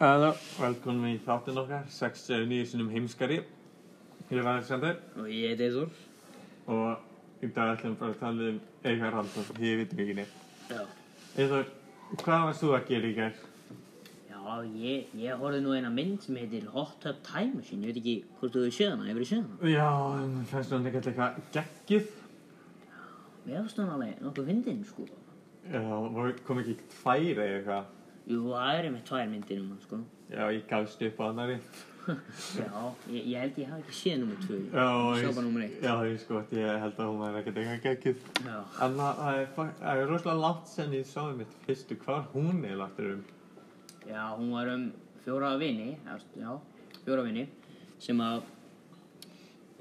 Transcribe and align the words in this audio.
Halló, 0.00 0.30
velkomin 0.58 1.12
í 1.14 1.18
þáttinn 1.22 1.60
okkar, 1.60 1.84
69 1.92 2.70
sinum 2.72 2.88
heimskari. 2.90 3.36
Ég 4.30 4.38
er 4.40 4.46
Alexander 4.46 4.96
Og 5.18 5.28
ég 5.30 5.52
heiti 5.52 5.66
Eithor. 5.68 5.90
og 6.66 7.44
í 7.44 7.50
dag 7.54 7.76
ætlum 7.76 7.94
við 7.94 8.00
bara 8.00 8.10
að 8.14 8.18
tala 8.24 8.48
um 8.50 8.60
Eikar 8.84 9.16
Halldór, 9.18 9.52
ég 9.62 9.78
veit 9.80 9.94
ekki 9.94 10.16
neitt. 10.18 10.34
Já. 10.70 10.82
Eithor, 11.36 11.70
hvað 12.24 12.44
varst 12.48 12.64
þú 12.64 12.74
að 12.74 12.88
gera 12.90 13.10
í 13.10 13.14
gær? 13.20 13.38
Ég, 14.80 15.10
ég 15.20 15.38
horfði 15.40 15.60
nú 15.64 15.74
eina 15.76 15.90
mynd 15.94 16.22
sem 16.24 16.36
heitir 16.40 16.64
Hot 16.74 16.96
Tub 17.02 17.20
Time 17.26 17.54
Machine. 17.58 17.84
Ég 17.86 17.92
veit 17.94 18.00
ekki 18.00 18.14
hvort 18.40 18.54
þú 18.56 18.64
hefur 18.66 18.76
séð 18.76 18.90
hana, 18.94 19.06
hefur 19.10 19.22
þú 19.24 19.28
séð 19.30 19.44
hana? 19.44 19.70
Já, 19.74 19.88
en 20.24 20.34
fannst 20.50 20.74
hann 20.74 20.88
ekkert 20.90 21.08
eitthvað 21.10 21.38
geggið? 21.56 22.10
Mér 23.46 23.60
finnst 23.62 23.80
hún 23.80 23.92
alveg 23.94 24.20
nokkuð 24.24 24.50
fyndin, 24.50 24.82
sko. 24.88 25.06
Já, 25.70 25.80
voru- 26.16 26.40
kom 26.46 26.58
ekki 26.62 26.76
tvær 26.96 27.22
eða 27.30 27.46
eitthvað? 27.60 27.84
Jú, 28.30 28.40
það 28.52 28.74
er 28.80 28.90
með 28.96 29.06
tvær 29.10 29.30
myndir 29.32 29.60
um 29.62 29.70
hann, 29.72 29.80
sko. 29.86 30.00
Já, 30.30 30.44
ég 30.54 30.66
gafst 30.70 31.02
upp 31.08 31.20
á 31.20 31.24
annari. 31.30 31.56
Já, 32.10 32.68
ég, 33.12 33.26
ég 33.28 33.40
held 33.44 33.58
ég 33.60 33.68
hafi 33.70 33.82
ekki 33.84 33.96
séð 34.00 34.20
nummer 34.22 34.38
tvö. 34.44 34.58
Ég, 34.60 35.34
bara 35.34 35.44
nummer 35.46 35.62
eitt. 35.66 35.82
já, 35.84 35.94
ég 36.10 36.20
sko, 36.22 36.42
ég 36.56 36.78
held 36.84 36.96
að 36.96 37.10
hún 37.10 37.18
var 37.22 37.36
ekkert 37.40 37.60
eitthvað 37.60 37.82
geggið. 37.86 38.22
En 38.46 38.96
það 38.98 39.20
það 39.20 39.40
er, 39.40 39.50
það 39.56 39.90
er 40.00 40.08
rosalega 40.10 40.40
langt 40.44 40.72
sen 40.72 40.96
ég 40.96 41.06
sá 41.06 41.20
mitt 41.36 41.58
fyrstu, 41.66 41.98
hvað 42.00 42.16
var 42.16 42.30
hún 42.34 42.64
eða 42.64 42.86
aftur 42.88 43.12
um? 43.18 43.22
Já, 44.08 44.22
hún 44.36 44.50
var 44.54 44.68
um 44.72 44.90
fjóra 45.24 45.56
vini, 45.60 45.96
já, 46.40 46.54
fjóra 47.04 47.22
vini, 47.26 47.46
sem 48.00 48.16
að 48.24 48.42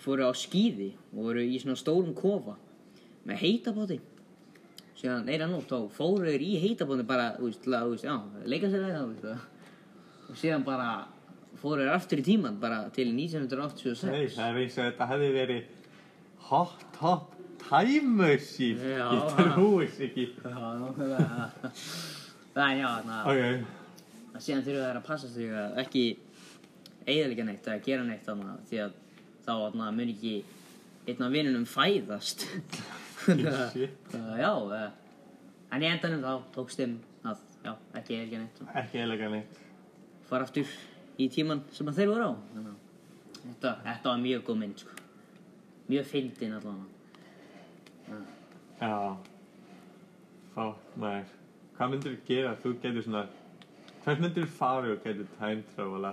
fóru 0.00 0.26
á 0.28 0.32
skíði 0.36 0.92
og 1.12 1.26
voru 1.28 1.42
í 1.44 1.58
svona 1.60 1.76
stórum 1.78 2.14
kofa 2.16 2.56
með 3.26 3.40
heitabóti. 3.42 3.98
Síðan 4.96 5.28
eina 5.28 5.46
nótt 5.50 5.68
þá 5.68 5.90
fóru 5.92 6.24
þeir 6.24 6.44
í 6.46 6.54
heitabóti 6.62 7.04
bara, 7.06 7.34
þú 7.36 7.50
veist, 7.50 7.66
að, 7.68 7.84
þú 7.84 7.92
veist, 7.94 8.06
já, 8.08 8.16
leika 8.48 8.70
sér 8.72 8.86
það, 8.86 8.98
þú 9.02 9.12
veist, 9.12 9.24
og- 10.26 10.40
síðan 10.40 10.64
bara 10.66 10.88
fóru 11.60 11.84
þeir 11.84 11.94
aftur 11.94 12.18
í 12.22 12.26
tíman 12.26 12.58
bara 12.60 12.88
til 12.90 13.08
1986. 13.12 14.04
Nei, 14.10 14.26
það 14.32 14.48
er 14.48 14.60
eins 14.64 14.78
og 14.78 14.84
þetta 14.90 15.08
hefði 15.12 15.30
verið 15.36 15.62
hot 16.48 16.84
top 16.98 17.32
time 17.68 18.16
machine. 18.16 18.80
Já. 18.96 19.06
Ég 19.12 19.54
trúis 19.54 19.96
ekki. 20.00 20.28
Já, 20.44 20.56
nákvæmlega. 20.80 21.50
Það, 22.56 22.78
já, 22.80 22.90
Ok, 24.36 24.42
síðan 24.44 24.64
þurfum 24.66 24.82
þær 24.84 24.98
að 24.98 25.04
passa 25.06 25.28
sig 25.32 25.52
að 25.56 25.78
ekki 25.80 26.00
eigðalega 27.06 27.44
neitt 27.46 27.68
eða 27.70 27.84
gera 27.86 28.02
neitt 28.04 28.26
þannig 28.26 28.64
því 28.68 28.80
að 28.84 28.96
þá 29.46 29.52
na, 29.78 29.86
mun 29.96 30.10
ekki 30.12 30.32
einn 31.06 31.22
af 31.24 31.32
vinunum 31.32 31.64
fæðast. 31.70 32.44
Það, 33.26 34.34
já, 34.38 34.50
eh, 34.76 34.90
en 35.72 35.86
í 35.86 35.88
endanum 35.88 36.20
þá 36.26 36.50
tókst 36.54 36.82
þeim 36.82 36.98
að, 37.26 37.40
já, 37.64 37.72
ekki 37.96 38.18
eigðalega 38.18 38.42
neitt. 38.42 38.60
Ekki 38.82 39.00
eða 39.06 39.30
neitt. 39.32 39.62
Fara 40.28 40.46
aftur 40.46 40.76
í 41.16 41.30
tíman 41.32 41.64
sem 41.72 41.88
að 41.88 42.02
þeir 42.02 42.12
voru 42.12 42.28
á. 42.28 42.32
Að 42.36 42.68
þetta, 43.38 43.72
þetta 43.86 44.12
var 44.12 44.22
mjög 44.26 44.44
góð 44.50 44.60
mynd, 44.66 44.84
sko. 44.84 45.00
Mjög 45.88 46.06
fyndin 46.12 46.58
allavega. 46.58 48.20
Já. 48.82 48.92
Fá, 50.52 50.62
maður. 51.00 51.34
Hvað 51.80 51.92
myndir 51.94 52.16
þú 52.18 52.24
gera 52.28 52.52
ef 52.52 52.62
þú 52.66 52.76
getur 52.84 53.08
svona... 53.08 53.26
Hvert 54.06 54.20
myndir 54.22 54.46
fara 54.46 54.92
og 54.94 55.00
getur 55.02 55.26
time 55.40 55.64
travela? 55.74 56.12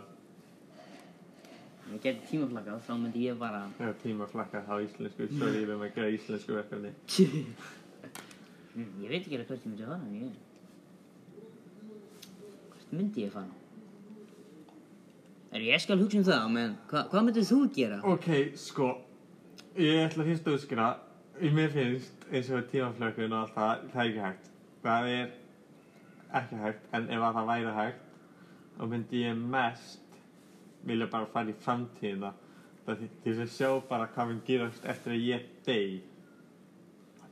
Ef 1.83 1.91
ég 1.93 1.99
geti 2.01 2.23
tímaflakað, 2.31 2.79
þá 2.87 2.93
myndi 2.97 3.25
ég 3.27 3.37
bara 3.37 3.59
Eða 3.77 3.93
tíma 4.01 4.25
flakka 4.31 4.63
á 4.65 4.73
íslensku. 4.81 5.27
Sorry, 5.37 5.59
ég 5.61 5.67
verðum 5.67 5.83
að 5.85 5.91
gera 5.99 6.13
íslensku 6.17 6.55
verkefni. 6.57 6.93
Mm, 8.73 8.87
Ég 9.03 9.11
veit 9.11 9.19
ekki 9.21 9.35
alveg 9.37 9.49
hvert 9.51 9.65
ég 9.67 9.69
myndi 9.69 9.85
fara, 9.85 9.99
en 10.01 10.13
ég... 10.17 10.29
Hvert 12.71 12.93
myndi 12.97 13.21
ég 13.21 13.35
fara? 13.35 13.51
Er 15.53 15.61
ég 15.67 15.83
skal 15.83 15.99
hugsa 16.01 16.17
um 16.17 16.25
það, 16.25 16.47
menn 16.55 16.73
hva, 16.89 17.03
hvað 17.11 17.27
myndið 17.27 17.45
þú 17.51 17.59
gera? 17.75 17.99
Ok, 18.09 18.25
sko. 18.57 18.87
Ég 19.77 20.01
ætla 20.07 20.25
að 20.25 20.49
útskýra. 20.55 20.87
Í 21.37 21.51
mér 21.53 21.69
finnst 21.75 22.25
eins 22.31 22.49
og 22.49 22.65
tímaflökkun 22.73 23.29
og 23.37 23.43
allt 23.43 23.53
það, 23.59 23.85
það 23.93 24.01
er 24.01 24.09
ekki 24.09 24.23
hægt. 24.25 24.49
Það 24.87 25.11
er 25.19 25.37
ekki 26.39 26.61
hægt, 26.61 26.87
en 26.93 27.09
ef 27.09 27.25
að 27.27 27.37
það 27.37 27.49
væri 27.51 27.75
hægt, 27.77 28.07
þá 28.77 28.83
myndi 28.91 29.21
ég 29.23 29.43
mest 29.53 30.17
vilja 30.87 31.07
bara 31.11 31.29
fara 31.33 31.53
í 31.53 31.59
framtíðina. 31.63 32.33
Til 32.85 32.97
þess 33.23 33.43
að 33.45 33.53
sjá 33.53 33.69
bara 33.89 34.09
hvað 34.11 34.31
mun 34.31 34.41
gerast 34.47 34.87
eftir 34.91 35.15
að 35.15 35.27
ég. 35.29 35.45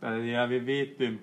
Það 0.01 0.13
er 0.16 0.22
því 0.25 0.35
að 0.41 0.53
við 0.53 0.67
vitum 0.69 1.17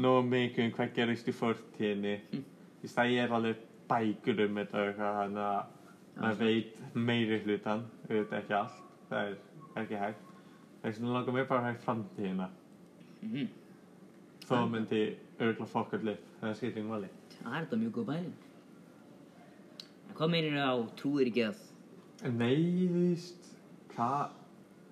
nógu 0.00 0.24
mikið 0.28 0.64
um 0.64 0.72
hvað 0.76 0.96
gerist 0.96 1.28
í 1.30 1.34
fortíðinni. 1.36 2.16
Hm. 2.32 2.42
Því 2.80 2.90
það 2.94 3.14
er 3.22 3.36
alveg 3.36 3.62
bækur 3.90 4.42
um 4.46 4.58
þetta 4.60 4.86
þannig 4.98 5.44
að 5.44 5.78
maður 6.20 6.42
veit 6.42 6.82
meiri 6.94 7.38
hlutan, 7.44 7.86
auðvitað 8.08 8.38
ekki 8.40 8.56
allt, 8.58 8.82
það 9.08 9.30
er 9.30 9.82
ekki 9.84 10.02
hægt. 10.02 10.26
Þess 10.82 11.00
vegna 11.00 11.16
langar 11.16 11.36
mér 11.36 11.48
bara 11.48 11.62
að 11.62 11.70
hægt 11.70 11.86
framtíðina. 11.86 12.50
Mm 13.20 13.48
Þó 14.50 14.64
myndi 14.66 15.00
örgulega 15.38 15.70
fokk 15.70 15.92
öll 16.00 16.12
upp, 16.16 16.30
það 16.40 16.50
er 16.50 16.56
skipting 16.58 16.88
máli. 16.90 17.08
Það 17.36 17.52
er 17.54 17.64
þetta 17.64 17.78
mjög 17.84 17.92
góð. 18.00 18.08
En 20.10 20.16
hvað 20.18 20.32
meinir 20.32 20.58
á 20.58 20.74
trúir 20.98 21.30
ekki 21.30 21.44
að... 21.46 21.60
Nei, 22.34 22.56
þú 22.90 23.04
veist, 23.06 23.50
hvað 23.94 24.34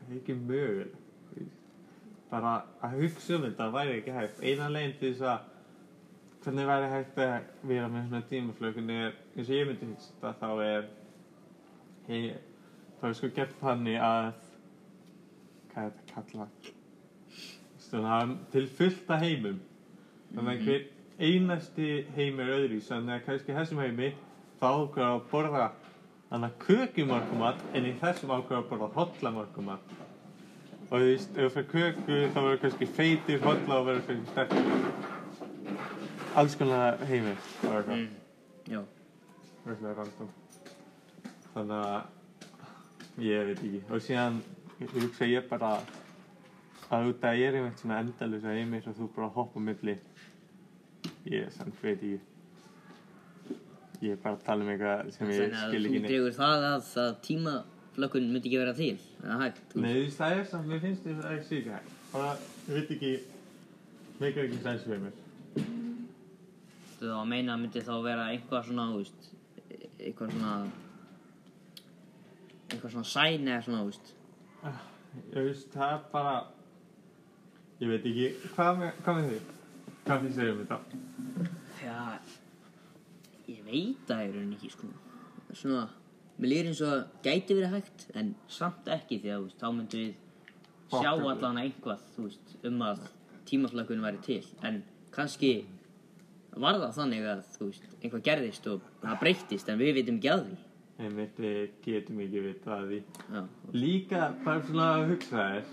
er 0.06 0.16
ekki 0.20 0.38
veist. 0.48 0.94
Bara 2.30 2.54
að 2.84 2.98
hugsa 3.02 3.34
um 3.34 3.46
þetta 3.48 3.70
væri 3.74 3.98
ekki 3.98 4.14
hægt. 4.14 4.42
Eina 4.44 4.70
leginn 4.70 4.96
til 5.00 5.10
þess 5.16 5.26
að 5.32 5.54
hvernig 6.44 6.70
væri 6.70 6.88
hægt 6.94 7.18
að 7.18 7.50
vera 7.68 7.90
með 7.92 8.08
svona 8.08 8.22
tímaflökun 8.30 8.90
er, 8.94 9.16
eins 9.34 9.50
og 9.50 9.56
ég 9.58 9.68
myndi 9.68 9.90
hugsa 9.90 10.34
þá 10.38 10.48
er 10.64 10.88
hei, 12.06 12.20
þá 13.00 13.06
er 13.10 13.16
sko 13.18 13.30
gert 13.36 13.56
þannig 13.60 13.98
að 14.00 14.28
hvað 15.72 15.88
er 15.90 15.96
þetta 16.14 16.77
kallað? 17.90 18.28
Svona 18.28 18.36
til 18.52 18.68
fullta 18.78 19.18
heimum. 19.20 19.60
Þannig 20.34 20.52
að 20.54 20.64
hver 20.66 20.82
einasti 21.18 21.88
heim 22.14 22.40
er 22.40 22.48
öðrís, 22.54 22.88
þannig 22.90 23.14
að 23.16 23.24
kannski 23.26 23.54
þessum 23.56 23.80
heimi 23.82 24.10
þá 24.60 24.66
ákveður 24.68 25.08
að 25.08 25.22
borða 25.32 25.64
þannig 26.28 26.48
að 26.48 26.58
kökumorkumat 26.66 27.64
en 27.74 27.88
í 27.88 27.94
þessum 28.02 28.34
ákveður 28.34 28.60
að 28.60 28.68
borða 28.72 28.88
hotlamorkumat. 28.98 29.84
Og 30.88 30.94
þú 30.94 31.04
veist, 31.04 31.30
ef 31.36 31.40
þú 31.42 31.48
fyrir 31.54 31.68
köku 31.72 32.18
þá 32.32 32.38
verður 32.38 32.60
kannski 32.64 32.86
feitir, 32.98 33.42
hotla 33.44 33.80
og 33.80 33.88
verður 33.88 34.04
kannski 34.08 34.28
sterkur. 34.32 34.64
Alls 36.38 36.54
konar 36.60 37.00
heimir 37.08 37.38
og 37.66 37.72
eitthvað. 37.72 37.96
Mm. 37.96 38.10
Já. 38.68 38.80
Þannig 41.54 41.78
að 41.78 43.24
ég 43.24 43.48
veit 43.48 43.58
ekki. 43.58 43.80
Og 43.90 44.04
síðan 44.04 44.38
hugsa 44.94 45.26
ég 45.28 45.48
bara 45.50 45.74
að 45.78 45.97
út 47.10 47.24
að 47.28 47.38
ég 47.38 47.50
er 47.50 47.58
einmitt 47.58 47.80
svona 47.82 48.00
endalus 48.02 48.44
að 48.48 48.58
heimir 48.58 48.86
og 48.88 48.96
þú 48.96 49.08
bara 49.16 49.28
hoppa 49.34 49.60
á 49.60 49.66
milli. 49.68 49.94
Ég 51.28 51.50
samt 51.52 51.76
veit 51.82 51.98
ekki. 51.98 52.20
Ég 54.00 54.14
er 54.14 54.20
bara 54.22 54.38
að 54.38 54.44
tala 54.46 54.64
um 54.64 54.70
eitthvað 54.72 55.10
sem 55.16 55.32
ég 55.34 55.42
að 55.48 55.56
skil 55.58 55.82
þú 55.82 55.90
ekki 55.90 56.00
neitt. 56.00 56.10
dregur 56.12 56.36
það 56.38 56.66
að 56.68 56.82
það 56.88 57.14
tímaflökkun 57.28 58.28
myndi 58.32 58.48
ekki 58.48 58.60
vera 58.62 58.74
til. 58.78 58.98
Er 59.24 59.42
hægt. 59.42 59.62
þú 59.72 59.82
Nei, 59.84 59.90
þú 59.92 60.02
veist, 60.04 60.18
það 60.22 60.36
er 60.38 60.44
samt, 60.52 60.68
mér 60.70 60.84
finnst 60.86 61.08
þetta 61.08 61.32
ekki 61.34 61.48
síka 61.50 61.76
hægt. 61.76 61.94
Bara, 62.12 62.34
ég 62.68 62.74
veit 62.78 62.92
ekki, 62.96 63.12
meikar 64.20 64.44
ekki 64.46 64.60
sens 64.64 64.84
fyrir 64.86 65.02
mér. 65.04 65.24
Þú 66.98 67.06
þá 67.06 67.16
að 67.20 67.30
meina 67.34 67.54
að 67.54 67.64
myndi 67.64 67.82
þá 67.84 67.94
vera 68.06 68.28
eitthvað 68.32 68.70
svona, 68.70 68.86
þú 68.92 69.02
veist, 69.02 69.32
eitthvað 69.98 70.36
svona, 70.36 70.54
eitthvað 72.70 72.94
svona 72.94 73.10
sæn 73.12 73.50
eða 73.50 73.64
svona, 73.66 73.82
þú 73.82 73.90
veist. 73.92 74.14
Ég 75.34 75.50
veist, 75.50 75.68
það 75.74 75.92
er 75.96 76.06
bara, 76.12 76.32
ég 77.78 77.90
veit 77.92 78.06
ekki, 78.10 78.28
hvað 78.54 78.80
með, 78.82 79.00
hvað 79.04 79.18
með 79.18 79.30
þig? 79.32 79.54
Hvað 80.08 80.22
finnst 80.24 80.38
þér 80.40 80.50
um 80.52 80.60
þetta? 80.62 80.78
Já, 81.84 81.98
ég 83.52 83.64
veit 83.66 84.04
það 84.08 84.22
í 84.24 84.30
rauninni 84.34 84.58
ekki, 84.58 84.70
sko. 84.74 84.90
Svona, 85.58 85.84
mér 86.38 86.52
lýr 86.52 86.70
eins 86.70 86.82
og 86.84 86.92
það 86.92 87.04
gæti 87.28 87.58
verið 87.58 87.74
hægt, 87.76 88.06
en 88.18 88.32
samt 88.52 88.90
ekki 88.98 89.20
því 89.22 89.34
að, 89.34 89.40
þú 89.40 89.48
veist, 89.48 89.62
þá 89.62 89.68
myndum 89.78 90.04
við 90.04 90.14
sjá 90.94 91.10
allan 91.14 91.60
einhvað, 91.64 92.06
þú 92.14 92.28
veist, 92.28 92.54
um 92.68 92.86
að 92.88 93.02
tímaflökkun 93.48 94.04
væri 94.04 94.22
til. 94.26 94.40
En 94.64 94.80
kannski 95.14 95.52
var 96.58 96.80
það 96.82 96.96
þannig 96.98 97.28
að, 97.34 97.44
þú 97.56 97.68
veist, 97.70 97.90
einhvað 98.02 98.24
gerðist 98.30 98.70
og 98.72 98.88
það 99.04 99.20
breyttist, 99.22 99.68
en 99.70 99.80
við 99.80 99.94
vitum 100.00 100.18
ekki 100.20 100.32
að 100.34 100.46
því. 100.48 100.58
Einmitt, 100.98 101.36
við 101.38 101.58
getum 101.84 102.22
ekki 102.24 102.40
vitað 102.42 102.72
að 102.74 102.88
því. 102.90 102.96
Já, 103.30 103.42
Líka, 103.78 104.22
bara 104.42 104.62
svona 104.66 104.86
að 104.96 105.12
hugsa 105.12 105.44
þér, 105.52 105.68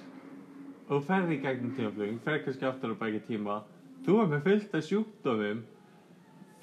og 0.90 1.06
ferði 1.08 1.38
í 1.38 1.44
gegnum 1.44 1.76
tímaflugin, 1.78 2.20
ferði 2.26 2.44
kannski 2.46 2.68
aftur 2.70 2.94
á 2.94 3.02
bæki 3.02 3.22
tíma, 3.30 3.62
þú 4.06 4.18
er 4.22 4.34
með 4.34 4.44
fullt 4.50 4.76
af 4.78 4.86
sjúkdómum, 4.90 5.64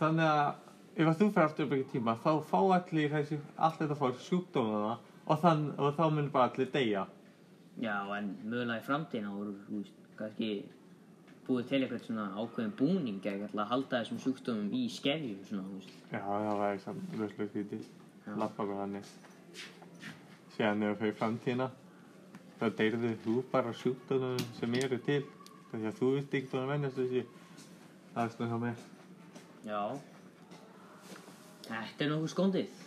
þannig 0.03 0.29
að 0.29 1.01
ef 1.03 1.17
þú 1.23 1.31
fer 1.33 1.49
aftur 1.49 1.67
á 1.67 1.73
bæki 1.73 1.89
tíma, 1.95 2.19
þá 2.23 2.31
fá 2.51 2.61
allir 2.77 3.17
þessi, 3.17 3.41
allt 3.57 3.81
þetta 3.81 3.99
fólk 3.99 4.21
sjúkdómana 4.27 4.93
og, 5.27 5.35
þann, 5.43 5.67
og 5.79 5.97
þá 5.99 6.05
mun 6.13 6.31
bara 6.35 6.51
allir 6.51 6.71
deyja. 6.75 7.09
Já, 7.81 7.97
en 8.19 8.37
mögulega 8.45 8.83
í 8.83 8.87
framtíðina 8.87 9.35
voru, 9.35 9.57
þú 9.67 9.81
veist, 9.81 10.07
kannski 10.19 10.53
búið 11.47 11.69
til 11.71 11.81
eitthvað 11.83 12.05
svona 12.07 12.29
ákveðin 12.39 12.75
búning 12.79 13.27
að 13.27 13.71
halda 13.73 14.03
þessum 14.03 14.21
sjúkdómum 14.23 14.75
í 14.77 14.85
skefjum 14.93 15.43
svona. 15.49 15.81
Já, 16.13 16.21
það 16.23 16.81
samt 16.85 17.17
röslega 17.19 17.49
skrítið. 17.51 17.87
Já. 18.23 18.35
Lappa 18.39 18.63
okkur 18.63 18.79
þannig. 18.79 19.09
Síðan 20.55 20.85
ef 20.87 20.93
þú 20.93 21.01
fyrir 21.01 21.17
framtíðina, 21.19 21.67
þá 22.63 22.69
deyrðu 22.79 23.09
þú 23.25 23.37
bara 23.51 23.73
sjúkdóðunum 23.75 24.51
sem 24.55 24.75
eru 24.79 24.99
til. 25.03 25.23
Því 25.73 25.89
að 25.89 25.97
þú 25.99 26.11
veist 26.15 26.35
ekki 26.39 26.51
búin 26.53 26.63
að 26.63 26.71
vennast 26.71 26.99
þessi 27.01 27.23
aðstöð 28.23 28.53
hjá 28.53 28.59
mér. 28.63 28.85
Já. 29.67 29.83
Þetta 31.67 32.05
er 32.07 32.13
nokkuð 32.13 32.33
skondið. 32.37 32.79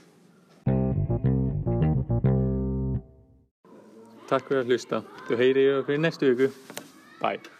Takk 4.30 4.48
fyrir 4.48 4.63
að 4.63 4.72
hlusta. 4.72 5.01
Þú 5.27 5.42
heyri 5.42 5.68
ég 5.68 5.81
okkur 5.81 5.98
í 5.98 6.01
næstu 6.06 6.31
viku. 6.31 6.50
Bye. 7.19 7.54